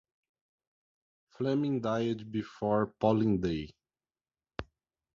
Fleming, 1.29 1.79
died 1.79 2.31
before 2.31 2.87
polling 2.87 3.39
day. 3.39 3.71